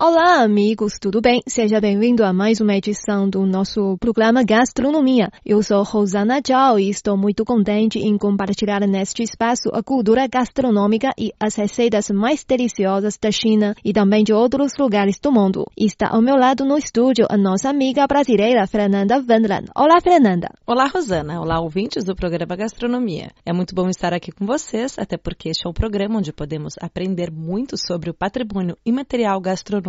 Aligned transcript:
Olá, 0.00 0.44
amigos, 0.44 0.92
tudo 1.00 1.20
bem? 1.20 1.40
Seja 1.48 1.80
bem-vindo 1.80 2.22
a 2.22 2.32
mais 2.32 2.60
uma 2.60 2.76
edição 2.76 3.28
do 3.28 3.44
nosso 3.44 3.98
programa 3.98 4.44
Gastronomia. 4.44 5.28
Eu 5.44 5.60
sou 5.60 5.82
Rosana 5.82 6.40
Zhao 6.40 6.78
e 6.78 6.88
estou 6.88 7.16
muito 7.16 7.44
contente 7.44 7.98
em 7.98 8.16
compartilhar 8.16 8.80
neste 8.86 9.24
espaço 9.24 9.70
a 9.72 9.82
cultura 9.82 10.28
gastronômica 10.28 11.10
e 11.18 11.32
as 11.40 11.56
receitas 11.56 12.10
mais 12.10 12.44
deliciosas 12.44 13.18
da 13.20 13.32
China 13.32 13.74
e 13.84 13.92
também 13.92 14.22
de 14.22 14.32
outros 14.32 14.74
lugares 14.78 15.18
do 15.18 15.32
mundo. 15.32 15.66
Está 15.76 16.10
ao 16.10 16.22
meu 16.22 16.36
lado 16.36 16.64
no 16.64 16.78
estúdio 16.78 17.26
a 17.28 17.36
nossa 17.36 17.68
amiga 17.68 18.06
brasileira 18.06 18.68
Fernanda 18.68 19.16
Wendland. 19.16 19.66
Olá, 19.74 20.00
Fernanda. 20.00 20.46
Olá, 20.64 20.86
Rosana. 20.86 21.40
Olá, 21.40 21.58
ouvintes 21.60 22.04
do 22.04 22.14
programa 22.14 22.54
Gastronomia. 22.54 23.32
É 23.44 23.52
muito 23.52 23.74
bom 23.74 23.88
estar 23.88 24.14
aqui 24.14 24.30
com 24.30 24.46
vocês, 24.46 24.96
até 24.96 25.16
porque 25.16 25.48
este 25.48 25.66
é 25.66 25.68
um 25.68 25.74
programa 25.74 26.18
onde 26.18 26.32
podemos 26.32 26.74
aprender 26.80 27.32
muito 27.32 27.76
sobre 27.76 28.10
o 28.10 28.14
patrimônio 28.14 28.76
imaterial 28.86 29.40
gastronômico 29.40 29.87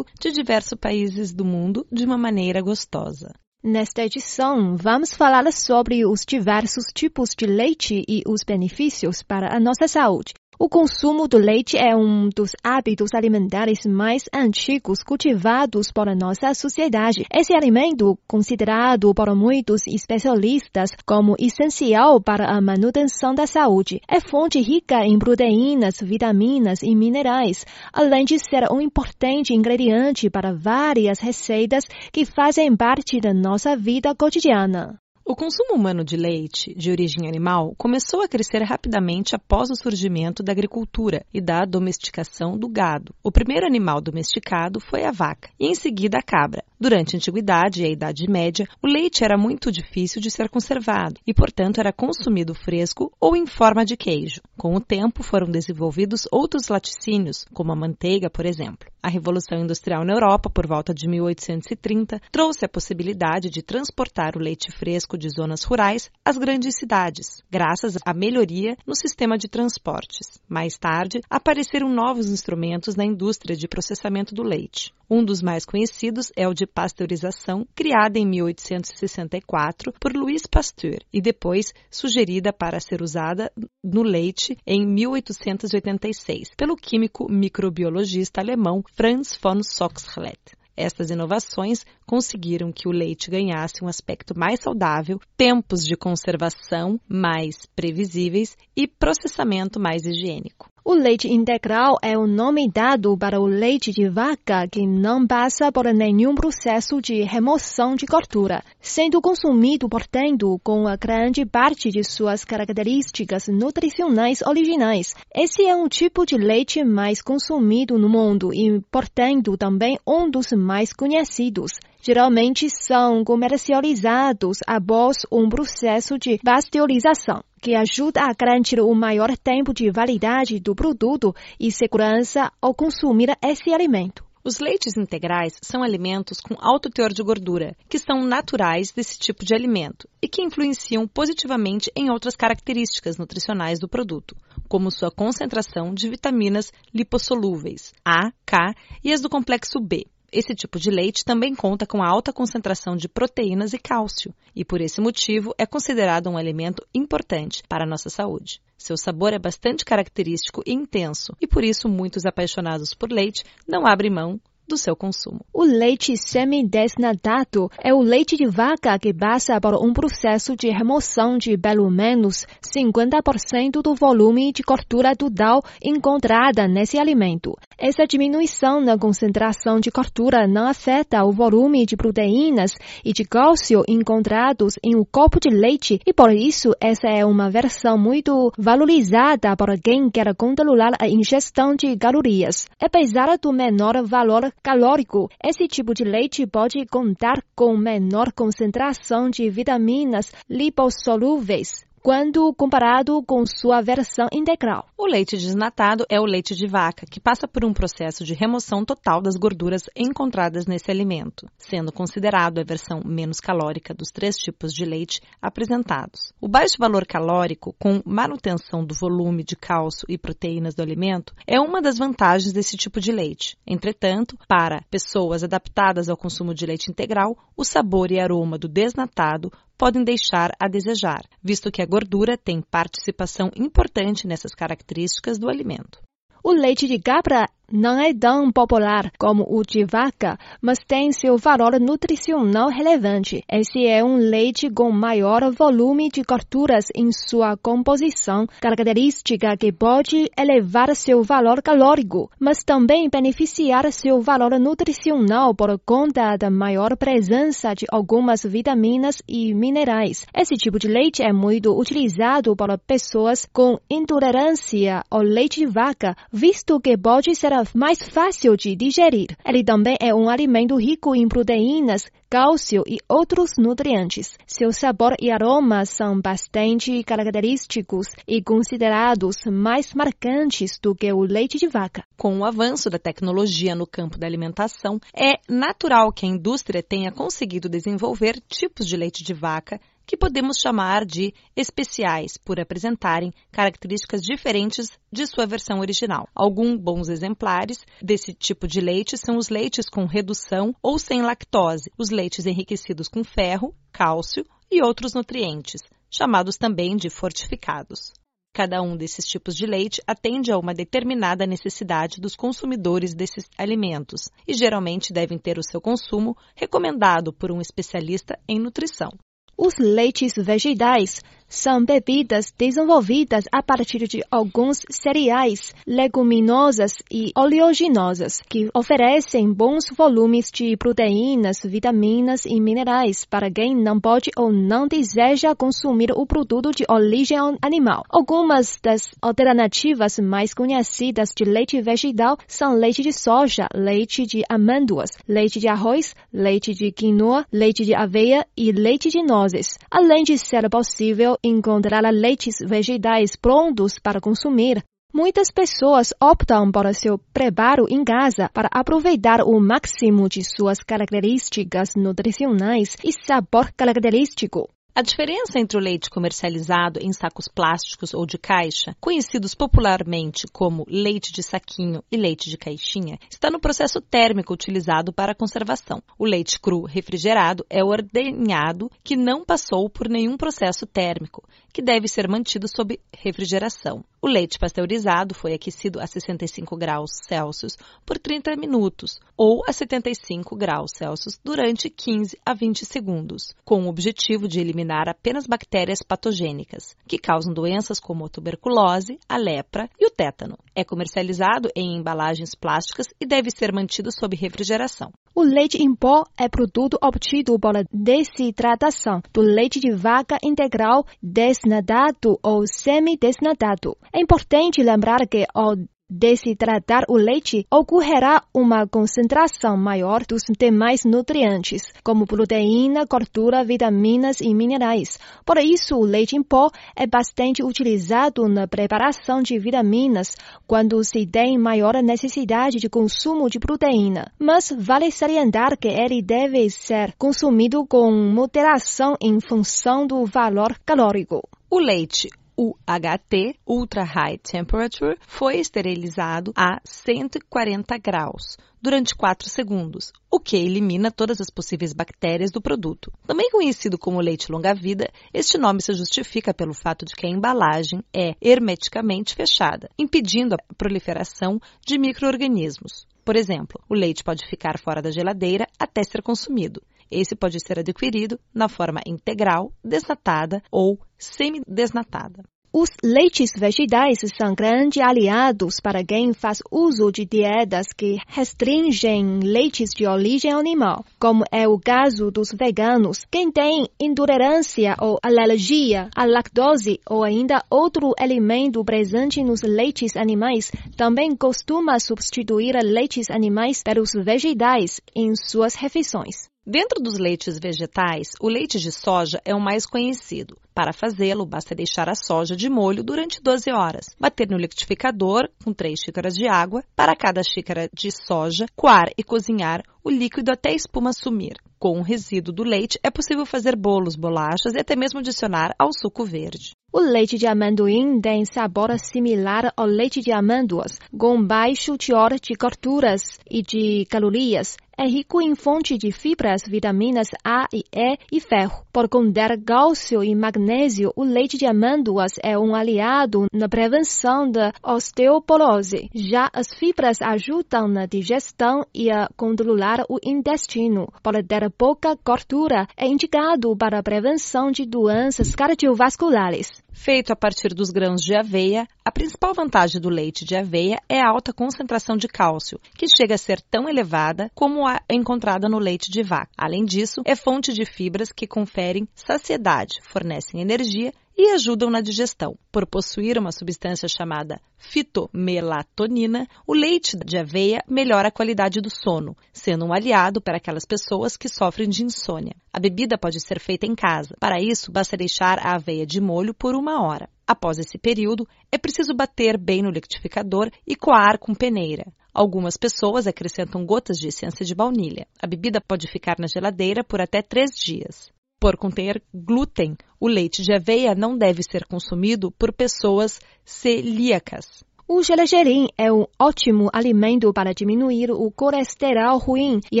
de 0.18 0.32
diversos 0.32 0.78
países 0.78 1.32
do 1.32 1.44
mundo 1.44 1.86
de 1.92 2.04
uma 2.04 2.18
maneira 2.18 2.60
gostosa. 2.60 3.32
Nesta 3.62 4.02
edição, 4.02 4.76
vamos 4.76 5.14
falar 5.14 5.44
sobre 5.52 6.04
os 6.04 6.24
diversos 6.26 6.86
tipos 6.92 7.30
de 7.36 7.46
leite 7.46 8.04
e 8.08 8.22
os 8.26 8.42
benefícios 8.42 9.22
para 9.22 9.54
a 9.54 9.60
nossa 9.60 9.86
saúde. 9.86 10.34
O 10.58 10.68
consumo 10.68 11.26
do 11.26 11.38
leite 11.38 11.76
é 11.76 11.96
um 11.96 12.28
dos 12.28 12.52
hábitos 12.62 13.14
alimentares 13.14 13.86
mais 13.86 14.24
antigos 14.32 15.02
cultivados 15.02 15.90
por 15.90 16.06
nossa 16.14 16.54
sociedade. 16.54 17.24
Esse 17.32 17.54
alimento, 17.54 18.16
considerado 18.28 19.12
por 19.14 19.34
muitos 19.34 19.86
especialistas 19.86 20.90
como 21.06 21.34
essencial 21.38 22.20
para 22.20 22.46
a 22.46 22.60
manutenção 22.60 23.34
da 23.34 23.46
saúde, 23.46 24.00
é 24.06 24.20
fonte 24.20 24.60
rica 24.60 25.04
em 25.04 25.18
proteínas, 25.18 25.96
vitaminas 26.00 26.82
e 26.82 26.94
minerais, 26.94 27.64
além 27.92 28.24
de 28.24 28.38
ser 28.38 28.70
um 28.70 28.80
importante 28.80 29.54
ingrediente 29.54 30.30
para 30.30 30.54
várias 30.54 31.18
receitas 31.18 31.84
que 32.12 32.24
fazem 32.24 32.76
parte 32.76 33.20
da 33.20 33.32
nossa 33.32 33.74
vida 33.74 34.14
cotidiana. 34.14 35.01
O 35.24 35.36
consumo 35.36 35.74
humano 35.74 36.04
de 36.04 36.16
leite 36.16 36.74
de 36.74 36.90
origem 36.90 37.28
animal 37.28 37.76
começou 37.78 38.22
a 38.22 38.28
crescer 38.28 38.60
rapidamente 38.64 39.36
após 39.36 39.70
o 39.70 39.76
surgimento 39.76 40.42
da 40.42 40.50
agricultura 40.50 41.24
e 41.32 41.40
da 41.40 41.64
domesticação 41.64 42.58
do 42.58 42.68
gado. 42.68 43.14
O 43.22 43.30
primeiro 43.30 43.64
animal 43.64 44.00
domesticado 44.00 44.80
foi 44.80 45.04
a 45.04 45.12
vaca 45.12 45.48
e 45.60 45.68
em 45.68 45.74
seguida 45.76 46.18
a 46.18 46.22
cabra. 46.22 46.64
Durante 46.82 47.14
a 47.14 47.16
Antiguidade 47.16 47.80
e 47.80 47.86
a 47.86 47.88
Idade 47.88 48.28
Média, 48.28 48.66
o 48.82 48.88
leite 48.88 49.22
era 49.22 49.38
muito 49.38 49.70
difícil 49.70 50.20
de 50.20 50.28
ser 50.32 50.48
conservado 50.48 51.20
e, 51.24 51.32
portanto, 51.32 51.78
era 51.78 51.92
consumido 51.92 52.56
fresco 52.56 53.12
ou 53.20 53.36
em 53.36 53.46
forma 53.46 53.84
de 53.84 53.96
queijo. 53.96 54.40
Com 54.58 54.74
o 54.74 54.80
tempo, 54.80 55.22
foram 55.22 55.48
desenvolvidos 55.48 56.26
outros 56.32 56.66
laticínios, 56.66 57.46
como 57.54 57.70
a 57.70 57.76
manteiga, 57.76 58.28
por 58.28 58.44
exemplo. 58.44 58.90
A 59.00 59.08
Revolução 59.08 59.58
Industrial 59.58 60.04
na 60.04 60.12
Europa, 60.12 60.50
por 60.50 60.66
volta 60.66 60.92
de 60.92 61.08
1830, 61.08 62.20
trouxe 62.32 62.64
a 62.64 62.68
possibilidade 62.68 63.48
de 63.48 63.62
transportar 63.62 64.36
o 64.36 64.40
leite 64.40 64.72
fresco 64.72 65.16
de 65.16 65.28
zonas 65.28 65.62
rurais 65.62 66.10
às 66.24 66.36
grandes 66.36 66.76
cidades, 66.76 67.44
graças 67.48 67.96
à 68.04 68.12
melhoria 68.12 68.76
no 68.84 68.96
sistema 68.96 69.38
de 69.38 69.48
transportes. 69.48 70.40
Mais 70.48 70.76
tarde, 70.76 71.20
apareceram 71.30 71.88
novos 71.88 72.28
instrumentos 72.28 72.96
na 72.96 73.04
indústria 73.04 73.56
de 73.56 73.68
processamento 73.68 74.34
do 74.34 74.42
leite. 74.42 74.92
Um 75.10 75.22
dos 75.22 75.42
mais 75.42 75.66
conhecidos 75.66 76.32
é 76.34 76.48
o 76.48 76.54
de 76.54 76.66
pasteurização, 76.74 77.66
criada 77.74 78.18
em 78.18 78.26
1864 78.26 79.92
por 80.00 80.12
Louis 80.14 80.46
Pasteur 80.46 80.98
e 81.12 81.20
depois 81.20 81.72
sugerida 81.90 82.52
para 82.52 82.80
ser 82.80 83.02
usada 83.02 83.52
no 83.82 84.02
leite 84.02 84.56
em 84.66 84.86
1886 84.86 86.48
pelo 86.56 86.76
químico 86.76 87.30
microbiologista 87.30 88.40
alemão 88.40 88.82
Franz 88.94 89.38
von 89.42 89.62
Soxhlet. 89.62 90.40
Estas 90.76 91.10
inovações 91.10 91.84
conseguiram 92.06 92.72
que 92.72 92.88
o 92.88 92.92
leite 92.92 93.30
ganhasse 93.30 93.84
um 93.84 93.88
aspecto 93.88 94.36
mais 94.36 94.60
saudável, 94.60 95.20
tempos 95.36 95.84
de 95.84 95.96
conservação 95.96 96.98
mais 97.06 97.66
previsíveis 97.76 98.56
e 98.74 98.88
processamento 98.88 99.78
mais 99.78 100.06
higiênico. 100.06 100.71
O 100.84 100.94
leite 100.94 101.28
integral 101.32 101.96
é 102.02 102.18
o 102.18 102.26
nome 102.26 102.68
dado 102.68 103.16
para 103.16 103.40
o 103.40 103.46
leite 103.46 103.92
de 103.92 104.08
vaca 104.08 104.66
que 104.66 104.84
não 104.84 105.24
passa 105.24 105.70
por 105.70 105.84
nenhum 105.94 106.34
processo 106.34 107.00
de 107.00 107.22
remoção 107.22 107.94
de 107.94 108.04
gordura, 108.04 108.64
sendo 108.80 109.20
consumido, 109.20 109.88
portanto, 109.88 110.60
com 110.64 110.88
a 110.88 110.96
grande 110.96 111.46
parte 111.46 111.88
de 111.88 112.02
suas 112.02 112.44
características 112.44 113.46
nutricionais 113.46 114.42
originais. 114.42 115.14
Esse 115.32 115.64
é 115.64 115.76
um 115.76 115.86
tipo 115.86 116.26
de 116.26 116.36
leite 116.36 116.82
mais 116.82 117.22
consumido 117.22 117.96
no 117.96 118.08
mundo 118.08 118.52
e, 118.52 118.80
portanto, 118.90 119.56
também 119.56 119.96
um 120.04 120.28
dos 120.28 120.50
mais 120.50 120.92
conhecidos 120.92 121.70
geralmente 122.02 122.68
são 122.68 123.24
comercializados 123.24 124.58
após 124.66 125.18
um 125.30 125.48
processo 125.48 126.18
de 126.18 126.38
pasteurização, 126.44 127.44
que 127.62 127.76
ajuda 127.76 128.22
a 128.22 128.34
garantir 128.34 128.80
o 128.80 128.92
maior 128.92 129.36
tempo 129.38 129.72
de 129.72 129.88
validade 129.90 130.58
do 130.58 130.74
produto 130.74 131.32
e 131.58 131.70
segurança 131.70 132.50
ao 132.60 132.74
consumir 132.74 133.30
esse 133.40 133.72
alimento. 133.72 134.24
Os 134.44 134.58
leites 134.58 134.96
integrais 134.96 135.56
são 135.62 135.84
alimentos 135.84 136.40
com 136.40 136.56
alto 136.58 136.90
teor 136.90 137.12
de 137.12 137.22
gordura, 137.22 137.76
que 137.88 137.96
são 137.96 138.24
naturais 138.24 138.90
desse 138.90 139.16
tipo 139.16 139.44
de 139.44 139.54
alimento 139.54 140.08
e 140.20 140.26
que 140.26 140.42
influenciam 140.42 141.06
positivamente 141.06 141.92
em 141.94 142.10
outras 142.10 142.34
características 142.34 143.16
nutricionais 143.16 143.78
do 143.78 143.88
produto, 143.88 144.36
como 144.68 144.90
sua 144.90 145.12
concentração 145.12 145.94
de 145.94 146.08
vitaminas 146.08 146.72
lipossolúveis 146.92 147.94
A, 148.04 148.32
K 148.44 148.74
e 149.04 149.12
as 149.12 149.20
do 149.20 149.30
complexo 149.30 149.78
B. 149.80 150.08
Esse 150.32 150.54
tipo 150.54 150.78
de 150.78 150.90
leite 150.90 151.26
também 151.26 151.54
conta 151.54 151.86
com 151.86 152.02
alta 152.02 152.32
concentração 152.32 152.96
de 152.96 153.06
proteínas 153.06 153.74
e 153.74 153.78
cálcio, 153.78 154.34
e 154.56 154.64
por 154.64 154.80
esse 154.80 154.98
motivo 154.98 155.54
é 155.58 155.66
considerado 155.66 156.30
um 156.30 156.38
alimento 156.38 156.86
importante 156.94 157.62
para 157.68 157.84
a 157.84 157.86
nossa 157.86 158.08
saúde. 158.08 158.58
Seu 158.78 158.96
sabor 158.96 159.34
é 159.34 159.38
bastante 159.38 159.84
característico 159.84 160.62
e 160.66 160.72
intenso, 160.72 161.36
e 161.38 161.46
por 161.46 161.62
isso 161.62 161.86
muitos 161.86 162.24
apaixonados 162.24 162.94
por 162.94 163.12
leite 163.12 163.44
não 163.68 163.86
abrem 163.86 164.10
mão 164.10 164.40
do 164.72 164.78
seu 164.78 164.96
consumo. 164.96 165.44
O 165.52 165.64
leite 165.64 166.16
semidesnatado 166.16 167.68
é 167.78 167.92
o 167.92 168.00
leite 168.00 168.36
de 168.36 168.46
vaca 168.46 168.98
que 168.98 169.12
passa 169.12 169.60
por 169.60 169.74
um 169.74 169.92
processo 169.92 170.56
de 170.56 170.70
remoção 170.70 171.36
de 171.36 171.58
pelo 171.58 171.90
menos 171.90 172.46
50% 172.74 173.82
do 173.82 173.94
volume 173.94 174.50
de 174.50 174.62
gordura 174.62 175.14
total 175.14 175.62
encontrada 175.84 176.66
nesse 176.66 176.98
alimento. 176.98 177.54
Essa 177.78 178.06
diminuição 178.06 178.80
na 178.80 178.96
concentração 178.96 179.78
de 179.78 179.90
gordura 179.90 180.46
não 180.46 180.68
afeta 180.68 181.22
o 181.24 181.32
volume 181.32 181.84
de 181.84 181.96
proteínas 181.96 182.72
e 183.04 183.12
de 183.12 183.24
cálcio 183.24 183.82
encontrados 183.86 184.78
em 184.82 184.96
um 184.96 185.04
copo 185.04 185.38
de 185.38 185.50
leite 185.50 186.00
e 186.06 186.14
por 186.14 186.32
isso 186.32 186.72
essa 186.80 187.08
é 187.08 187.26
uma 187.26 187.50
versão 187.50 187.98
muito 187.98 188.50
valorizada 188.56 189.54
por 189.54 189.78
quem 189.78 190.08
quer 190.08 190.34
controlar 190.34 190.92
a 190.98 191.08
ingestão 191.08 191.74
de 191.74 191.94
calorias. 191.96 192.66
Apesar 192.80 193.36
do 193.36 193.52
menor 193.52 194.02
valor 194.04 194.52
calórico, 194.62 195.28
esse 195.42 195.66
tipo 195.66 195.92
de 195.92 196.04
leite 196.04 196.46
pode 196.46 196.86
contar 196.86 197.42
com 197.54 197.76
menor 197.76 198.32
concentração 198.32 199.28
de 199.28 199.50
vitaminas 199.50 200.32
lipossolúveis 200.48 201.84
quando 202.02 202.52
comparado 202.54 203.22
com 203.22 203.44
sua 203.46 203.80
versão 203.80 204.26
integral. 204.32 204.88
O 204.98 205.06
leite 205.06 205.36
desnatado 205.36 206.04
é 206.08 206.20
o 206.20 206.24
leite 206.24 206.52
de 206.52 206.66
vaca, 206.66 207.06
que 207.06 207.20
passa 207.20 207.46
por 207.46 207.64
um 207.64 207.72
processo 207.72 208.24
de 208.24 208.34
remoção 208.34 208.84
total 208.84 209.22
das 209.22 209.36
gorduras 209.36 209.84
encontradas 209.96 210.66
nesse 210.66 210.90
alimento, 210.90 211.46
sendo 211.56 211.92
considerado 211.92 212.58
a 212.58 212.64
versão 212.64 213.00
menos 213.04 213.38
calórica 213.38 213.94
dos 213.94 214.10
três 214.10 214.36
tipos 214.36 214.74
de 214.74 214.84
leite 214.84 215.20
apresentados. 215.40 216.32
O 216.40 216.48
baixo 216.48 216.74
valor 216.76 217.06
calórico, 217.06 217.72
com 217.78 218.02
manutenção 218.04 218.84
do 218.84 218.94
volume 218.94 219.44
de 219.44 219.54
cálcio 219.54 220.06
e 220.08 220.18
proteínas 220.18 220.74
do 220.74 220.82
alimento, 220.82 221.32
é 221.46 221.60
uma 221.60 221.80
das 221.80 221.98
vantagens 221.98 222.52
desse 222.52 222.76
tipo 222.76 223.00
de 223.00 223.12
leite. 223.12 223.56
Entretanto, 223.64 224.36
para 224.48 224.82
pessoas 224.90 225.44
adaptadas 225.44 226.08
ao 226.08 226.16
consumo 226.16 226.52
de 226.52 226.66
leite 226.66 226.90
integral, 226.90 227.38
o 227.56 227.64
sabor 227.64 228.10
e 228.10 228.18
aroma 228.18 228.58
do 228.58 228.66
desnatado 228.66 229.52
podem 229.76 230.04
deixar 230.04 230.52
a 230.58 230.68
desejar, 230.68 231.22
visto 231.42 231.70
que 231.70 231.82
a 231.82 231.86
gordura 231.86 232.36
tem 232.36 232.60
participação 232.60 233.50
importante 233.56 234.26
nessas 234.26 234.54
características 234.54 235.38
do 235.38 235.48
alimento. 235.48 236.00
O 236.44 236.52
leite 236.52 236.86
de 236.86 236.98
cabra 236.98 237.48
não 237.72 237.98
é 237.98 238.12
tão 238.12 238.52
popular 238.52 239.10
como 239.18 239.46
o 239.48 239.62
de 239.62 239.84
vaca, 239.84 240.38
mas 240.60 240.78
tem 240.86 241.10
seu 241.10 241.38
valor 241.38 241.80
nutricional 241.80 242.68
relevante. 242.68 243.42
Esse 243.50 243.86
é 243.86 244.04
um 244.04 244.16
leite 244.16 244.68
com 244.70 244.92
maior 244.92 245.50
volume 245.50 246.10
de 246.10 246.22
gorduras 246.22 246.88
em 246.94 247.10
sua 247.10 247.56
composição, 247.56 248.46
característica 248.60 249.56
que 249.56 249.72
pode 249.72 250.30
elevar 250.38 250.94
seu 250.94 251.22
valor 251.22 251.62
calórico, 251.62 252.30
mas 252.38 252.62
também 252.62 253.08
beneficiar 253.08 253.90
seu 253.90 254.20
valor 254.20 254.58
nutricional 254.60 255.54
por 255.54 255.78
conta 255.86 256.36
da 256.36 256.50
maior 256.50 256.94
presença 256.96 257.74
de 257.74 257.86
algumas 257.90 258.42
vitaminas 258.42 259.22
e 259.26 259.54
minerais. 259.54 260.26
Esse 260.36 260.56
tipo 260.56 260.78
de 260.78 260.88
leite 260.88 261.22
é 261.22 261.32
muito 261.32 261.74
utilizado 261.74 262.54
por 262.54 262.78
pessoas 262.80 263.48
com 263.50 263.78
intolerância 263.88 265.02
ao 265.10 265.22
leite 265.22 265.60
de 265.60 265.66
vaca, 265.66 266.14
visto 266.30 266.78
que 266.78 266.98
pode 266.98 267.34
ser 267.34 267.61
mais 267.74 268.02
fácil 268.02 268.56
de 268.56 268.74
digerir. 268.74 269.36
Ele 269.44 269.62
também 269.64 269.96
é 270.00 270.14
um 270.14 270.28
alimento 270.28 270.76
rico 270.76 271.14
em 271.14 271.28
proteínas, 271.28 272.10
cálcio 272.28 272.82
e 272.86 272.98
outros 273.08 273.52
nutrientes. 273.58 274.36
Seu 274.46 274.72
sabor 274.72 275.14
e 275.20 275.30
aroma 275.30 275.84
são 275.84 276.20
bastante 276.20 277.02
característicos 277.04 278.06
e 278.26 278.42
considerados 278.42 279.36
mais 279.46 279.92
marcantes 279.92 280.78
do 280.82 280.94
que 280.94 281.12
o 281.12 281.20
leite 281.20 281.58
de 281.58 281.68
vaca. 281.68 282.04
Com 282.16 282.38
o 282.38 282.44
avanço 282.44 282.88
da 282.88 282.98
tecnologia 282.98 283.74
no 283.74 283.86
campo 283.86 284.18
da 284.18 284.26
alimentação, 284.26 284.98
é 285.14 285.34
natural 285.48 286.12
que 286.12 286.24
a 286.24 286.28
indústria 286.28 286.82
tenha 286.82 287.12
conseguido 287.12 287.68
desenvolver 287.68 288.40
tipos 288.48 288.86
de 288.86 288.96
leite 288.96 289.22
de 289.22 289.34
vaca 289.34 289.80
que 290.06 290.16
podemos 290.16 290.58
chamar 290.58 291.04
de 291.04 291.32
especiais 291.56 292.36
por 292.36 292.60
apresentarem 292.60 293.32
características 293.50 294.22
diferentes 294.22 294.90
de 295.12 295.26
sua 295.26 295.46
versão 295.46 295.80
original. 295.80 296.28
Alguns 296.34 296.78
bons 296.78 297.08
exemplares 297.08 297.84
desse 298.00 298.32
tipo 298.32 298.66
de 298.66 298.80
leite 298.80 299.16
são 299.16 299.36
os 299.36 299.48
leites 299.48 299.88
com 299.88 300.04
redução 300.04 300.74
ou 300.82 300.98
sem 300.98 301.22
lactose, 301.22 301.90
os 301.98 302.10
leites 302.10 302.46
enriquecidos 302.46 303.08
com 303.08 303.22
ferro, 303.22 303.74
cálcio 303.92 304.44
e 304.70 304.82
outros 304.84 305.14
nutrientes, 305.14 305.82
chamados 306.10 306.56
também 306.56 306.96
de 306.96 307.10
fortificados. 307.10 308.12
Cada 308.54 308.82
um 308.82 308.94
desses 308.94 309.24
tipos 309.24 309.54
de 309.54 309.64
leite 309.64 310.02
atende 310.06 310.52
a 310.52 310.58
uma 310.58 310.74
determinada 310.74 311.46
necessidade 311.46 312.20
dos 312.20 312.36
consumidores 312.36 313.14
desses 313.14 313.48
alimentos 313.56 314.28
e 314.46 314.52
geralmente 314.52 315.10
devem 315.10 315.38
ter 315.38 315.58
o 315.58 315.62
seu 315.62 315.80
consumo 315.80 316.36
recomendado 316.54 317.32
por 317.32 317.50
um 317.50 317.62
especialista 317.62 318.38
em 318.46 318.58
nutrição. 318.58 319.08
Os 319.56 319.74
leites 319.78 320.32
vegetais 320.36 321.20
são 321.52 321.84
bebidas 321.84 322.52
desenvolvidas 322.56 323.44
a 323.52 323.62
partir 323.62 324.08
de 324.08 324.22
alguns 324.30 324.80
cereais, 324.90 325.74
leguminosas 325.86 326.92
e 327.10 327.30
oleaginosas, 327.36 328.40
que 328.48 328.70
oferecem 328.74 329.52
bons 329.52 329.84
volumes 329.94 330.50
de 330.50 330.74
proteínas, 330.78 331.58
vitaminas 331.62 332.46
e 332.46 332.58
minerais 332.58 333.26
para 333.26 333.50
quem 333.50 333.76
não 333.76 334.00
pode 334.00 334.30
ou 334.34 334.50
não 334.50 334.88
deseja 334.88 335.54
consumir 335.54 336.10
o 336.12 336.26
produto 336.26 336.70
de 336.70 336.84
origem 336.88 337.36
animal. 337.60 338.02
Algumas 338.08 338.78
das 338.82 339.10
alternativas 339.20 340.18
mais 340.18 340.54
conhecidas 340.54 341.30
de 341.36 341.44
leite 341.44 341.80
vegetal 341.82 342.38
são 342.48 342.74
leite 342.74 343.02
de 343.02 343.12
soja, 343.12 343.68
leite 343.74 344.24
de 344.24 344.42
amêndoas, 344.48 345.10
leite 345.28 345.60
de 345.60 345.68
arroz, 345.68 346.14
leite 346.32 346.72
de 346.72 346.90
quinoa, 346.90 347.44
leite 347.52 347.84
de 347.84 347.94
aveia 347.94 348.46
e 348.56 348.72
leite 348.72 349.10
de 349.10 349.22
nozes. 349.22 349.78
Além 349.90 350.22
de 350.24 350.38
ser 350.38 350.68
possível 350.70 351.36
encontrar 351.44 352.04
leites 352.12 352.56
vegetais 352.60 353.34
prontos 353.36 353.98
para 353.98 354.20
consumir. 354.20 354.82
Muitas 355.12 355.50
pessoas 355.50 356.14
optam 356.20 356.70
por 356.72 356.94
seu 356.94 357.18
preparo 357.18 357.86
em 357.88 358.02
casa 358.04 358.48
para 358.54 358.68
aproveitar 358.72 359.42
o 359.42 359.60
máximo 359.60 360.28
de 360.28 360.42
suas 360.42 360.78
características 360.78 361.94
nutricionais 361.96 362.96
e 363.04 363.12
sabor 363.12 363.72
característico. 363.76 364.68
A 364.94 365.00
diferença 365.00 365.58
entre 365.58 365.78
o 365.78 365.80
leite 365.80 366.10
comercializado 366.10 367.00
em 367.00 367.14
sacos 367.14 367.48
plásticos 367.48 368.12
ou 368.12 368.26
de 368.26 368.36
caixa, 368.36 368.94
conhecidos 369.00 369.54
popularmente 369.54 370.46
como 370.52 370.84
leite 370.86 371.32
de 371.32 371.42
saquinho 371.42 372.04
e 372.12 372.16
leite 372.18 372.50
de 372.50 372.58
caixinha, 372.58 373.18
está 373.30 373.50
no 373.50 373.58
processo 373.58 374.02
térmico 374.02 374.52
utilizado 374.52 375.10
para 375.10 375.32
a 375.32 375.34
conservação. 375.34 376.02
O 376.18 376.26
leite 376.26 376.60
cru 376.60 376.82
refrigerado 376.82 377.64
é 377.70 377.82
ordenhado 377.82 378.90
que 379.02 379.16
não 379.16 379.46
passou 379.46 379.88
por 379.88 380.10
nenhum 380.10 380.36
processo 380.36 380.84
térmico, 380.84 381.42
que 381.72 381.80
deve 381.80 382.06
ser 382.06 382.28
mantido 382.28 382.68
sob 382.68 383.00
refrigeração. 383.16 384.04
O 384.20 384.28
leite 384.28 384.58
pasteurizado 384.58 385.34
foi 385.34 385.54
aquecido 385.54 386.00
a 386.00 386.06
65 386.06 386.76
graus 386.76 387.12
Celsius 387.26 387.78
por 388.04 388.18
30 388.18 388.56
minutos 388.56 389.18
ou 389.38 389.62
a 389.66 389.72
75 389.72 390.54
graus 390.54 390.90
Celsius 390.94 391.40
durante 391.42 391.88
15 391.88 392.38
a 392.44 392.52
20 392.52 392.84
segundos, 392.84 393.54
com 393.64 393.84
o 393.84 393.88
objetivo 393.88 394.46
de 394.46 394.60
eliminar 394.60 394.81
apenas 395.08 395.46
bactérias 395.46 396.02
patogênicas, 396.02 396.96
que 397.06 397.18
causam 397.18 397.52
doenças 397.52 398.00
como 398.00 398.26
a 398.26 398.28
tuberculose, 398.28 399.18
a 399.28 399.36
lepra 399.36 399.88
e 399.98 400.06
o 400.06 400.10
tétano. 400.10 400.58
É 400.74 400.84
comercializado 400.84 401.68
em 401.76 401.96
embalagens 401.96 402.54
plásticas 402.54 403.06
e 403.20 403.26
deve 403.26 403.50
ser 403.50 403.72
mantido 403.72 404.10
sob 404.12 404.36
refrigeração. 404.36 405.12
O 405.34 405.42
leite 405.42 405.82
em 405.82 405.94
pó 405.94 406.24
é 406.36 406.48
produto 406.48 406.98
obtido 407.02 407.58
por 407.58 407.72
desidratação 407.90 409.22
do 409.32 409.40
leite 409.40 409.80
de 409.80 409.90
vaca 409.90 410.36
integral 410.42 411.06
desnatado 411.22 412.38
ou 412.42 412.64
semi-desnatado. 412.66 413.96
É 414.12 414.20
importante 414.20 414.82
lembrar 414.82 415.26
que 415.26 415.46
ao 415.54 415.74
desidratar 416.12 417.04
o 417.08 417.16
leite, 417.16 417.66
ocorrerá 417.72 418.42
uma 418.52 418.86
concentração 418.86 419.76
maior 419.76 420.24
dos 420.26 420.42
demais 420.58 421.04
nutrientes, 421.04 421.82
como 422.04 422.26
proteína, 422.26 423.06
gordura, 423.06 423.64
vitaminas 423.64 424.40
e 424.40 424.54
minerais. 424.54 425.18
Por 425.44 425.56
isso, 425.58 425.96
o 425.96 426.04
leite 426.04 426.36
em 426.36 426.42
pó 426.42 426.68
é 426.94 427.06
bastante 427.06 427.64
utilizado 427.64 428.46
na 428.46 428.68
preparação 428.68 429.42
de 429.42 429.58
vitaminas 429.58 430.36
quando 430.66 431.02
se 431.02 431.26
tem 431.26 431.56
maior 431.56 431.94
necessidade 432.02 432.78
de 432.78 432.88
consumo 432.88 433.48
de 433.48 433.58
proteína. 433.58 434.30
Mas 434.38 434.72
vale 434.76 435.10
salientar 435.10 435.78
que 435.78 435.88
ele 435.88 436.20
deve 436.20 436.68
ser 436.68 437.14
consumido 437.18 437.86
com 437.86 438.12
moderação 438.12 439.14
em 439.20 439.40
função 439.40 440.06
do 440.06 440.26
valor 440.26 440.78
calórico. 440.84 441.48
O 441.70 441.78
leite 441.78 442.28
UHT, 442.62 443.58
Ultra 443.66 444.04
High 444.04 444.38
Temperature, 444.38 445.18
foi 445.26 445.56
esterilizado 445.56 446.52
a 446.54 446.80
140 446.84 447.98
graus 447.98 448.56
durante 448.80 449.16
4 449.16 449.48
segundos, 449.48 450.12
o 450.30 450.38
que 450.38 450.56
elimina 450.56 451.10
todas 451.10 451.40
as 451.40 451.50
possíveis 451.50 451.92
bactérias 451.92 452.52
do 452.52 452.60
produto. 452.60 453.12
Também 453.26 453.50
conhecido 453.50 453.98
como 453.98 454.20
leite 454.20 454.52
longa-vida, 454.52 455.10
este 455.34 455.58
nome 455.58 455.82
se 455.82 455.92
justifica 455.92 456.54
pelo 456.54 456.72
fato 456.72 457.04
de 457.04 457.14
que 457.14 457.26
a 457.26 457.30
embalagem 457.30 458.04
é 458.14 458.36
hermeticamente 458.40 459.34
fechada, 459.34 459.88
impedindo 459.98 460.54
a 460.54 460.74
proliferação 460.74 461.60
de 461.84 461.98
microorganismos. 461.98 463.06
Por 463.24 463.34
exemplo, 463.34 463.80
o 463.88 463.94
leite 463.94 464.22
pode 464.22 464.46
ficar 464.46 464.78
fora 464.78 465.02
da 465.02 465.10
geladeira 465.10 465.66
até 465.78 466.02
ser 466.04 466.22
consumido. 466.22 466.80
Esse 467.10 467.36
pode 467.36 467.58
ser 467.64 467.78
adquirido 467.78 468.40
na 468.54 468.68
forma 468.68 469.00
integral, 469.06 469.72
desnatada 469.84 470.62
ou 470.70 470.98
semi-desnatada. 471.18 472.42
Os 472.74 472.88
leites 473.04 473.50
vegetais 473.54 474.20
são 474.34 474.54
grandes 474.54 475.02
aliados 475.02 475.78
para 475.78 476.02
quem 476.02 476.32
faz 476.32 476.62
uso 476.70 477.12
de 477.12 477.26
dietas 477.26 477.88
que 477.94 478.16
restringem 478.26 479.40
leites 479.40 479.90
de 479.90 480.06
origem 480.06 480.50
animal, 480.50 481.04
como 481.20 481.44
é 481.52 481.68
o 481.68 481.78
caso 481.78 482.30
dos 482.30 482.48
veganos. 482.50 483.26
Quem 483.30 483.52
tem 483.52 483.90
intolerância 484.00 484.96
ou 484.98 485.18
alergia 485.22 486.08
à 486.16 486.24
lactose 486.24 486.98
ou 487.06 487.22
ainda 487.22 487.62
outro 487.68 488.14
alimento 488.18 488.82
presente 488.82 489.44
nos 489.44 489.60
leites 489.60 490.16
animais 490.16 490.72
também 490.96 491.36
costuma 491.36 492.00
substituir 492.00 492.74
leites 492.82 493.28
animais 493.28 493.82
pelos 493.82 494.12
vegetais 494.14 494.98
em 495.14 495.34
suas 495.36 495.74
refeições. 495.74 496.51
Dentro 496.64 497.02
dos 497.02 497.18
leites 497.18 497.58
vegetais, 497.58 498.34
o 498.40 498.48
leite 498.48 498.78
de 498.78 498.92
soja 498.92 499.40
é 499.44 499.52
o 499.52 499.60
mais 499.60 499.84
conhecido. 499.84 500.56
Para 500.72 500.92
fazê-lo, 500.92 501.44
basta 501.44 501.74
deixar 501.74 502.08
a 502.08 502.14
soja 502.14 502.54
de 502.54 502.70
molho 502.70 503.02
durante 503.02 503.42
12 503.42 503.72
horas. 503.72 504.06
Bater 504.16 504.48
no 504.48 504.56
liquidificador 504.56 505.48
com 505.64 505.72
3 505.72 505.98
xícaras 505.98 506.34
de 506.34 506.46
água 506.46 506.84
para 506.94 507.16
cada 507.16 507.42
xícara 507.42 507.90
de 507.92 508.12
soja, 508.12 508.66
coar 508.76 509.10
e 509.18 509.24
cozinhar 509.24 509.82
o 510.04 510.08
líquido 510.08 510.52
até 510.52 510.70
a 510.70 510.74
espuma 510.74 511.12
sumir. 511.12 511.56
Com 511.80 511.98
o 511.98 512.02
resíduo 512.02 512.54
do 512.54 512.62
leite, 512.62 512.96
é 513.02 513.10
possível 513.10 513.44
fazer 513.44 513.74
bolos, 513.74 514.14
bolachas 514.14 514.74
e 514.76 514.78
até 514.78 514.94
mesmo 514.94 515.18
adicionar 515.18 515.74
ao 515.76 515.90
suco 515.92 516.24
verde. 516.24 516.76
O 516.92 517.00
leite 517.00 517.36
de 517.38 517.46
amendoim 517.46 518.20
tem 518.20 518.44
sabor 518.44 518.96
similar 519.00 519.72
ao 519.76 519.86
leite 519.86 520.20
de 520.20 520.30
amêndoas, 520.30 520.98
com 521.18 521.44
baixo 521.44 521.96
teor 521.98 522.38
de 522.38 522.54
gorduras 522.54 523.22
e 523.50 523.62
de 523.62 524.06
calorias. 524.08 524.76
É 525.02 525.06
rico 525.06 525.42
em 525.42 525.56
fonte 525.56 525.98
de 525.98 526.12
fibras, 526.12 526.62
vitaminas 526.64 527.26
A 527.44 527.66
e 527.72 527.82
E 527.92 528.16
e 528.30 528.40
ferro. 528.40 528.84
Por 528.92 529.08
conter 529.08 529.60
cálcio 529.64 530.22
e 530.22 530.32
magnésio, 530.32 531.12
o 531.16 531.24
leite 531.24 531.58
de 531.58 531.66
amêndoas 531.66 532.32
é 532.40 532.56
um 532.56 532.72
aliado 532.72 533.46
na 533.52 533.68
prevenção 533.68 534.48
da 534.48 534.72
osteoporose. 534.82 536.08
Já 536.14 536.48
as 536.52 536.68
fibras 536.72 537.20
ajudam 537.20 537.88
na 537.88 538.06
digestão 538.06 538.86
e 538.94 539.10
a 539.10 539.28
controlar 539.36 540.04
o 540.08 540.18
intestino. 540.24 541.08
Por 541.22 541.34
ter 541.42 541.68
pouca 541.70 542.16
gordura, 542.24 542.86
é 542.96 543.08
indicado 543.08 543.76
para 543.76 543.98
a 543.98 544.02
prevenção 544.02 544.70
de 544.70 544.86
doenças 544.86 545.54
cardiovasculares. 545.54 546.81
Feito 546.92 547.32
a 547.32 547.36
partir 547.36 547.74
dos 547.74 547.90
grãos 547.90 548.20
de 548.20 548.34
aveia, 548.34 548.86
a 549.04 549.10
principal 549.10 549.54
vantagem 549.54 550.00
do 550.00 550.08
leite 550.08 550.44
de 550.44 550.54
aveia 550.54 551.00
é 551.08 551.20
a 551.20 551.28
alta 551.28 551.52
concentração 551.52 552.16
de 552.16 552.28
cálcio, 552.28 552.78
que 552.96 553.06
chega 553.08 553.34
a 553.34 553.38
ser 553.38 553.60
tão 553.60 553.88
elevada 553.88 554.50
como 554.54 554.86
a 554.86 555.00
encontrada 555.10 555.68
no 555.68 555.78
leite 555.78 556.10
de 556.10 556.22
vaca. 556.22 556.52
Além 556.56 556.84
disso, 556.84 557.22
é 557.24 557.34
fonte 557.34 557.72
de 557.72 557.84
fibras 557.84 558.30
que 558.30 558.46
conferem 558.46 559.08
saciedade, 559.14 560.00
fornecem 560.02 560.60
energia 560.60 561.12
e 561.36 561.50
ajudam 561.50 561.90
na 561.90 562.00
digestão. 562.00 562.58
Por 562.70 562.86
possuir 562.86 563.38
uma 563.38 563.52
substância 563.52 564.08
chamada 564.08 564.60
fitomelatonina, 564.78 566.46
o 566.66 566.74
leite 566.74 567.16
de 567.16 567.38
aveia 567.38 567.82
melhora 567.88 568.28
a 568.28 568.32
qualidade 568.32 568.80
do 568.80 568.90
sono, 568.90 569.36
sendo 569.52 569.84
um 569.84 569.92
aliado 569.92 570.40
para 570.40 570.56
aquelas 570.56 570.84
pessoas 570.84 571.36
que 571.36 571.48
sofrem 571.48 571.88
de 571.88 572.04
insônia. 572.04 572.56
A 572.72 572.80
bebida 572.80 573.16
pode 573.16 573.40
ser 573.40 573.60
feita 573.60 573.86
em 573.86 573.94
casa. 573.94 574.34
Para 574.40 574.60
isso, 574.60 574.90
basta 574.90 575.16
deixar 575.16 575.58
a 575.58 575.74
aveia 575.76 576.06
de 576.06 576.20
molho 576.20 576.52
por 576.52 576.74
uma 576.74 577.02
hora. 577.02 577.28
Após 577.46 577.78
esse 577.78 577.98
período, 577.98 578.46
é 578.70 578.78
preciso 578.78 579.14
bater 579.14 579.58
bem 579.58 579.82
no 579.82 579.90
liquidificador 579.90 580.70
e 580.86 580.96
coar 580.96 581.38
com 581.38 581.54
peneira. 581.54 582.12
Algumas 582.32 582.78
pessoas 582.78 583.26
acrescentam 583.26 583.84
gotas 583.84 584.16
de 584.16 584.28
essência 584.28 584.64
de 584.64 584.74
baunilha. 584.74 585.26
A 585.40 585.46
bebida 585.46 585.80
pode 585.80 586.08
ficar 586.08 586.36
na 586.38 586.46
geladeira 586.46 587.04
por 587.04 587.20
até 587.20 587.42
três 587.42 587.72
dias. 587.72 588.32
Por 588.62 588.76
conter 588.76 589.20
glúten, 589.34 589.96
o 590.20 590.28
leite 590.28 590.62
de 590.62 590.72
aveia 590.72 591.16
não 591.16 591.36
deve 591.36 591.64
ser 591.64 591.84
consumido 591.84 592.48
por 592.52 592.72
pessoas 592.72 593.40
celíacas. 593.64 594.84
O 595.14 595.22
gergelim 595.22 595.88
é 595.98 596.10
um 596.10 596.24
ótimo 596.40 596.88
alimento 596.90 597.52
para 597.52 597.74
diminuir 597.74 598.30
o 598.30 598.50
colesterol 598.50 599.36
ruim 599.36 599.78
e, 599.92 600.00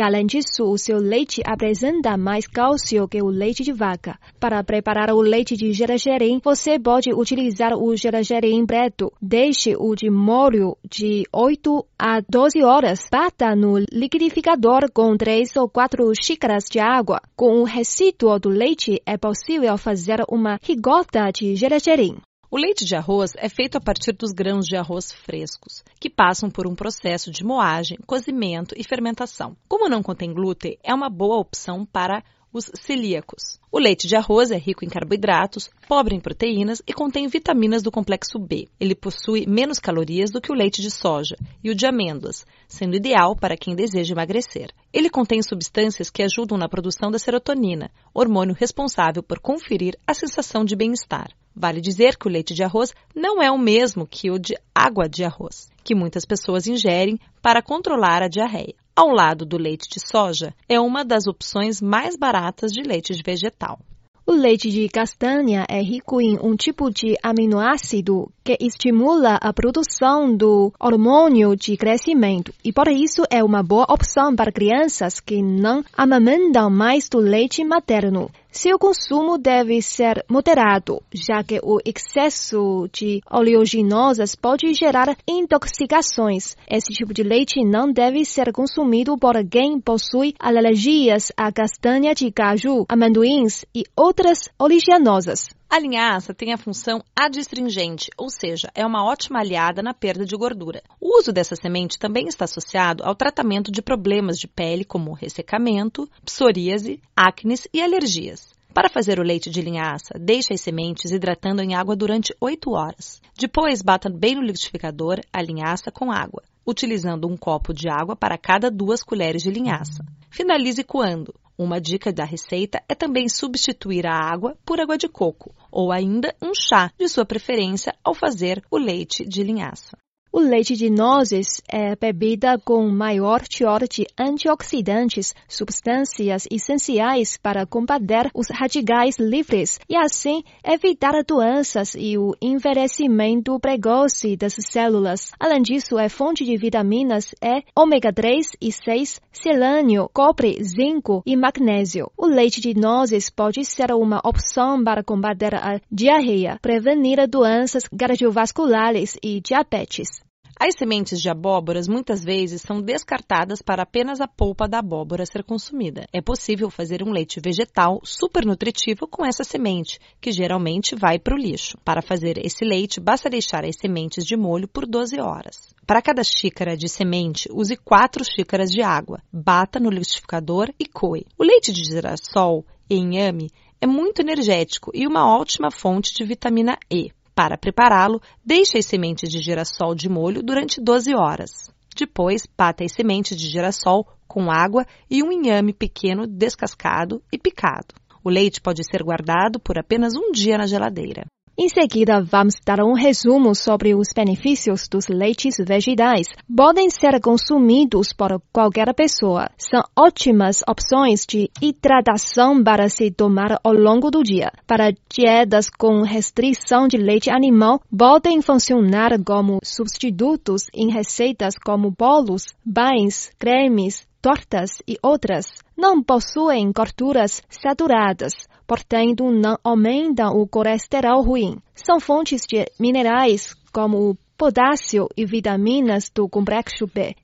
além 0.00 0.24
disso, 0.24 0.64
o 0.64 0.78
seu 0.78 0.96
leite 0.96 1.42
apresenta 1.44 2.16
mais 2.16 2.46
cálcio 2.46 3.06
que 3.06 3.20
o 3.20 3.28
leite 3.28 3.62
de 3.62 3.74
vaca. 3.74 4.18
Para 4.40 4.64
preparar 4.64 5.10
o 5.10 5.20
leite 5.20 5.54
de 5.54 5.70
gergelim, 5.74 6.40
você 6.42 6.78
pode 6.78 7.12
utilizar 7.12 7.74
o 7.74 7.94
gergelim 7.94 8.64
preto. 8.64 9.12
Deixe-o 9.20 9.94
de 9.94 10.08
molho 10.08 10.78
de 10.82 11.24
8 11.30 11.84
a 11.98 12.22
12 12.26 12.62
horas. 12.62 13.00
Bata 13.12 13.54
no 13.54 13.76
liquidificador 13.92 14.90
com 14.94 15.14
3 15.14 15.56
ou 15.56 15.68
4 15.68 16.10
xícaras 16.18 16.64
de 16.70 16.80
água. 16.80 17.20
Com 17.36 17.60
o 17.60 17.64
resíduo 17.64 18.38
do 18.38 18.48
leite, 18.48 18.98
é 19.04 19.18
possível 19.18 19.76
fazer 19.76 20.24
uma 20.26 20.58
rigota 20.62 21.30
de 21.30 21.54
gergelim. 21.54 22.16
O 22.54 22.58
leite 22.58 22.84
de 22.84 22.94
arroz 22.94 23.32
é 23.38 23.48
feito 23.48 23.78
a 23.78 23.80
partir 23.80 24.12
dos 24.12 24.30
grãos 24.30 24.66
de 24.66 24.76
arroz 24.76 25.10
frescos, 25.10 25.82
que 25.98 26.10
passam 26.10 26.50
por 26.50 26.66
um 26.66 26.74
processo 26.74 27.30
de 27.30 27.42
moagem, 27.42 27.96
cozimento 28.06 28.74
e 28.76 28.84
fermentação. 28.84 29.56
Como 29.66 29.88
não 29.88 30.02
contém 30.02 30.34
glúten, 30.34 30.76
é 30.84 30.92
uma 30.92 31.08
boa 31.08 31.38
opção 31.38 31.86
para 31.86 32.22
os 32.52 32.70
celíacos. 32.74 33.58
O 33.70 33.78
leite 33.78 34.06
de 34.06 34.14
arroz 34.14 34.50
é 34.50 34.58
rico 34.58 34.84
em 34.84 34.88
carboidratos, 34.88 35.70
pobre 35.88 36.14
em 36.14 36.20
proteínas 36.20 36.82
e 36.86 36.92
contém 36.92 37.26
vitaminas 37.26 37.82
do 37.82 37.90
complexo 37.90 38.38
B. 38.38 38.68
Ele 38.78 38.94
possui 38.94 39.46
menos 39.46 39.78
calorias 39.78 40.30
do 40.30 40.40
que 40.40 40.52
o 40.52 40.54
leite 40.54 40.82
de 40.82 40.90
soja 40.90 41.36
e 41.64 41.70
o 41.70 41.74
de 41.74 41.86
amêndoas, 41.86 42.44
sendo 42.68 42.96
ideal 42.96 43.34
para 43.34 43.56
quem 43.56 43.74
deseja 43.74 44.12
emagrecer. 44.12 44.70
Ele 44.92 45.08
contém 45.08 45.42
substâncias 45.42 46.10
que 46.10 46.22
ajudam 46.22 46.58
na 46.58 46.68
produção 46.68 47.10
da 47.10 47.18
serotonina, 47.18 47.90
hormônio 48.12 48.54
responsável 48.54 49.22
por 49.22 49.38
conferir 49.40 49.96
a 50.06 50.12
sensação 50.12 50.64
de 50.64 50.76
bem-estar. 50.76 51.30
Vale 51.54 51.80
dizer 51.80 52.16
que 52.16 52.26
o 52.26 52.30
leite 52.30 52.54
de 52.54 52.62
arroz 52.62 52.94
não 53.14 53.42
é 53.42 53.50
o 53.50 53.58
mesmo 53.58 54.06
que 54.06 54.30
o 54.30 54.38
de 54.38 54.54
água 54.74 55.08
de 55.08 55.22
arroz, 55.22 55.70
que 55.84 55.94
muitas 55.94 56.24
pessoas 56.24 56.66
ingerem 56.66 57.18
para 57.42 57.62
controlar 57.62 58.22
a 58.22 58.28
diarreia. 58.28 58.74
Ao 58.94 59.08
lado 59.08 59.46
do 59.46 59.56
leite 59.56 59.88
de 59.88 59.98
soja, 60.06 60.54
é 60.68 60.78
uma 60.78 61.02
das 61.02 61.26
opções 61.26 61.80
mais 61.80 62.14
baratas 62.14 62.70
de 62.70 62.82
leite 62.82 63.14
de 63.14 63.22
vegetal. 63.22 63.78
O 64.26 64.32
leite 64.32 64.70
de 64.70 64.86
castanha 64.88 65.64
é 65.66 65.80
rico 65.80 66.20
em 66.20 66.38
um 66.38 66.54
tipo 66.54 66.90
de 66.90 67.16
aminoácido 67.22 68.30
que 68.44 68.56
estimula 68.60 69.36
a 69.40 69.50
produção 69.50 70.36
do 70.36 70.72
hormônio 70.78 71.56
de 71.56 71.74
crescimento 71.76 72.52
e 72.62 72.70
por 72.70 72.86
isso 72.88 73.22
é 73.30 73.42
uma 73.42 73.62
boa 73.62 73.86
opção 73.88 74.36
para 74.36 74.52
crianças 74.52 75.18
que 75.20 75.42
não 75.42 75.82
amamentam 75.96 76.68
mais 76.68 77.08
do 77.08 77.18
leite 77.18 77.64
materno. 77.64 78.30
Seu 78.54 78.78
consumo 78.78 79.38
deve 79.38 79.80
ser 79.80 80.22
moderado, 80.28 81.02
já 81.10 81.42
que 81.42 81.58
o 81.62 81.78
excesso 81.86 82.86
de 82.92 83.22
oleaginosas 83.30 84.36
pode 84.36 84.74
gerar 84.74 85.16
intoxicações. 85.26 86.54
Esse 86.70 86.92
tipo 86.92 87.14
de 87.14 87.22
leite 87.22 87.64
não 87.64 87.90
deve 87.90 88.26
ser 88.26 88.52
consumido 88.52 89.16
por 89.16 89.42
quem 89.48 89.80
possui 89.80 90.34
alergias 90.38 91.32
a 91.34 91.50
castanha 91.50 92.14
de 92.14 92.30
caju, 92.30 92.84
amendoins 92.90 93.64
e 93.74 93.84
outras 93.96 94.40
oleaginosas. 94.58 95.46
A 95.72 95.78
linhaça 95.78 96.34
tem 96.34 96.52
a 96.52 96.58
função 96.58 97.02
adstringente, 97.16 98.10
ou 98.18 98.28
seja, 98.28 98.70
é 98.74 98.84
uma 98.84 99.06
ótima 99.06 99.38
aliada 99.38 99.82
na 99.82 99.94
perda 99.94 100.22
de 100.22 100.36
gordura. 100.36 100.82
O 101.00 101.18
uso 101.18 101.32
dessa 101.32 101.56
semente 101.56 101.98
também 101.98 102.28
está 102.28 102.44
associado 102.44 103.02
ao 103.02 103.14
tratamento 103.14 103.72
de 103.72 103.80
problemas 103.80 104.36
de 104.36 104.46
pele 104.46 104.84
como 104.84 105.14
ressecamento, 105.14 106.06
psoríase, 106.26 107.00
acnes 107.16 107.66
e 107.72 107.80
alergias. 107.80 108.52
Para 108.74 108.90
fazer 108.90 109.18
o 109.18 109.22
leite 109.22 109.48
de 109.48 109.62
linhaça, 109.62 110.18
deixe 110.20 110.52
as 110.52 110.60
sementes 110.60 111.10
hidratando 111.10 111.62
em 111.62 111.74
água 111.74 111.96
durante 111.96 112.36
8 112.38 112.70
horas. 112.70 113.22
Depois, 113.34 113.80
bata 113.80 114.10
bem 114.10 114.34
no 114.34 114.42
liquidificador 114.42 115.20
a 115.32 115.40
linhaça 115.40 115.90
com 115.90 116.12
água, 116.12 116.42
utilizando 116.66 117.26
um 117.26 117.34
copo 117.34 117.72
de 117.72 117.88
água 117.88 118.14
para 118.14 118.36
cada 118.36 118.70
duas 118.70 119.02
colheres 119.02 119.42
de 119.42 119.50
linhaça. 119.50 120.04
Finalize 120.28 120.84
coando. 120.84 121.34
Uma 121.62 121.80
dica 121.80 122.12
da 122.12 122.24
receita 122.24 122.82
é 122.88 122.94
também 122.94 123.28
substituir 123.28 124.04
a 124.04 124.12
água 124.12 124.58
por 124.66 124.80
água 124.80 124.98
de 124.98 125.08
coco 125.08 125.54
ou 125.70 125.92
ainda 125.92 126.34
um 126.42 126.50
chá 126.52 126.90
de 126.98 127.08
sua 127.08 127.24
preferência 127.24 127.94
ao 128.02 128.14
fazer 128.14 128.60
o 128.68 128.76
leite 128.76 129.24
de 129.24 129.44
linhaça. 129.44 129.96
O 130.34 130.40
leite 130.40 130.74
de 130.74 130.88
nozes 130.88 131.60
é 131.68 131.94
bebida 131.94 132.58
com 132.58 132.88
maior 132.88 133.42
teor 133.42 133.86
de 133.86 134.06
antioxidantes, 134.18 135.34
substâncias 135.46 136.48
essenciais 136.50 137.36
para 137.36 137.66
combater 137.66 138.30
os 138.34 138.46
radicais 138.48 139.18
livres 139.18 139.78
e 139.86 139.94
assim 139.94 140.42
evitar 140.64 141.22
doenças 141.22 141.94
e 141.94 142.16
o 142.16 142.34
envelhecimento 142.40 143.60
precoce 143.60 144.34
das 144.34 144.54
células. 144.54 145.32
Além 145.38 145.60
disso, 145.60 145.98
é 145.98 146.08
fonte 146.08 146.46
de 146.46 146.56
vitaminas 146.56 147.34
E, 147.42 147.62
ômega 147.76 148.10
3 148.10 148.52
e 148.58 148.72
6, 148.72 149.20
selênio, 149.30 150.08
cobre, 150.14 150.64
zinco 150.64 151.22
e 151.26 151.36
magnésio. 151.36 152.10
O 152.16 152.24
leite 152.24 152.58
de 152.58 152.72
nozes 152.72 153.28
pode 153.28 153.66
ser 153.66 153.92
uma 153.92 154.22
opção 154.24 154.82
para 154.82 155.04
combater 155.04 155.54
a 155.54 155.78
diarreia, 155.90 156.58
prevenir 156.62 157.28
doenças 157.28 157.84
cardiovasculares 157.86 159.18
e 159.22 159.38
diabetes. 159.38 160.21
As 160.64 160.76
sementes 160.78 161.20
de 161.20 161.28
abóboras 161.28 161.88
muitas 161.88 162.22
vezes 162.22 162.62
são 162.62 162.80
descartadas 162.80 163.60
para 163.60 163.82
apenas 163.82 164.20
a 164.20 164.28
polpa 164.28 164.68
da 164.68 164.78
abóbora 164.78 165.26
ser 165.26 165.42
consumida. 165.42 166.06
É 166.12 166.20
possível 166.20 166.70
fazer 166.70 167.02
um 167.02 167.10
leite 167.10 167.40
vegetal 167.44 168.00
super 168.04 168.46
nutritivo 168.46 169.08
com 169.08 169.26
essa 169.26 169.42
semente, 169.42 169.98
que 170.20 170.30
geralmente 170.30 170.94
vai 170.94 171.18
para 171.18 171.34
o 171.34 171.36
lixo. 171.36 171.76
Para 171.84 172.00
fazer 172.00 172.38
esse 172.38 172.64
leite, 172.64 173.00
basta 173.00 173.28
deixar 173.28 173.64
as 173.64 173.74
sementes 173.74 174.24
de 174.24 174.36
molho 174.36 174.68
por 174.68 174.86
12 174.86 175.20
horas. 175.20 175.74
Para 175.84 176.00
cada 176.00 176.22
xícara 176.22 176.76
de 176.76 176.88
semente, 176.88 177.48
use 177.50 177.76
4 177.76 178.24
xícaras 178.24 178.70
de 178.70 178.82
água. 178.82 179.20
Bata 179.32 179.80
no 179.80 179.90
liquidificador 179.90 180.72
e 180.78 180.86
coe. 180.86 181.26
O 181.36 181.42
leite 181.42 181.72
de 181.72 181.82
girassol 181.82 182.64
e 182.88 182.94
inhame 182.94 183.50
é 183.80 183.86
muito 183.88 184.20
energético 184.20 184.92
e 184.94 185.08
uma 185.08 185.26
ótima 185.26 185.72
fonte 185.72 186.14
de 186.14 186.24
vitamina 186.24 186.78
E. 186.88 187.10
Para 187.42 187.58
prepará-lo, 187.58 188.22
deixe 188.44 188.78
as 188.78 188.86
sementes 188.86 189.28
de 189.28 189.40
girassol 189.40 189.96
de 189.96 190.08
molho 190.08 190.44
durante 190.44 190.80
12 190.80 191.12
horas. 191.12 191.50
Depois, 191.96 192.46
pata 192.46 192.84
as 192.84 192.92
sementes 192.92 193.36
de 193.36 193.48
girassol 193.48 194.06
com 194.28 194.48
água 194.48 194.86
e 195.10 195.24
um 195.24 195.32
inhame 195.32 195.72
pequeno 195.72 196.24
descascado 196.24 197.20
e 197.32 197.36
picado. 197.36 197.96
O 198.22 198.30
leite 198.30 198.60
pode 198.60 198.84
ser 198.84 199.02
guardado 199.02 199.58
por 199.58 199.76
apenas 199.76 200.14
um 200.14 200.30
dia 200.30 200.56
na 200.56 200.68
geladeira. 200.68 201.24
Em 201.56 201.68
seguida, 201.68 202.22
vamos 202.22 202.54
dar 202.64 202.80
um 202.80 202.94
resumo 202.94 203.54
sobre 203.54 203.94
os 203.94 204.08
benefícios 204.16 204.88
dos 204.88 205.06
leites 205.06 205.56
vegetais. 205.58 206.28
Podem 206.56 206.88
ser 206.88 207.20
consumidos 207.20 208.14
por 208.14 208.40
qualquer 208.50 208.94
pessoa. 208.94 209.50
São 209.58 209.82
ótimas 209.94 210.62
opções 210.66 211.26
de 211.26 211.50
hidratação 211.60 212.64
para 212.64 212.88
se 212.88 213.10
tomar 213.10 213.60
ao 213.62 213.74
longo 213.74 214.10
do 214.10 214.22
dia. 214.22 214.50
Para 214.66 214.94
dietas 215.14 215.68
com 215.68 216.00
restrição 216.00 216.88
de 216.88 216.96
leite 216.96 217.30
animal, 217.30 217.82
podem 217.96 218.40
funcionar 218.40 219.10
como 219.22 219.58
substitutos 219.62 220.62
em 220.72 220.90
receitas 220.90 221.54
como 221.62 221.90
bolos, 221.90 222.44
pães, 222.64 223.30
cremes, 223.38 224.06
tortas 224.22 224.82
e 224.88 224.96
outras 225.02 225.61
não 225.76 226.02
possuem 226.02 226.72
gorduras 226.72 227.42
saturadas, 227.48 228.32
portanto 228.66 229.30
não 229.30 229.56
aumentam 229.64 230.36
o 230.36 230.46
colesterol 230.46 231.22
ruim. 231.22 231.56
São 231.74 232.00
fontes 232.00 232.42
de 232.48 232.66
minerais 232.78 233.54
como 233.72 234.16
potássio 234.36 235.08
e 235.16 235.24
vitaminas 235.24 236.10
do 236.14 236.28
complexo 236.28 236.86
B. 236.86 237.14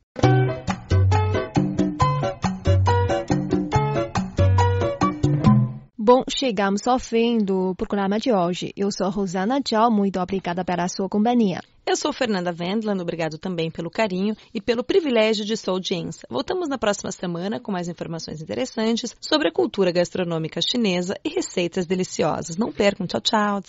Bom, 5.97 6.23
chegamos 6.27 6.87
ao 6.87 6.99
fim 6.99 7.37
do 7.37 7.75
programa 7.75 8.19
de 8.19 8.33
hoje. 8.33 8.73
Eu 8.75 8.89
sou 8.91 9.11
Rosana 9.11 9.61
Tchau, 9.61 9.91
muito 9.91 10.19
obrigada 10.19 10.65
pela 10.65 10.89
sua 10.89 11.07
companhia. 11.07 11.61
Eu 11.89 11.97
sou 11.97 12.13
Fernanda 12.13 12.55
Wendland, 12.55 13.01
obrigado 13.01 13.39
também 13.39 13.71
pelo 13.71 13.91
carinho 13.91 14.37
e 14.53 14.61
pelo 14.61 14.85
privilégio 14.85 15.43
de 15.43 15.57
sua 15.57 15.73
audiência. 15.73 16.29
Voltamos 16.29 16.69
na 16.69 16.77
próxima 16.77 17.11
semana 17.11 17.59
com 17.59 17.73
mais 17.73 17.89
informações 17.89 18.43
interessantes 18.43 19.17
sobre 19.19 19.49
a 19.49 19.51
cultura 19.51 19.91
gastronômica 19.91 20.61
chinesa 20.61 21.19
e 21.25 21.31
receitas 21.31 21.87
deliciosas. 21.87 22.59
Não 22.59 22.71
percam, 22.71 23.07
tchau, 23.07 23.23
tchau, 23.23 23.63